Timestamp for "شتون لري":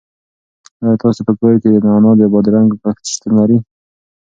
3.13-3.57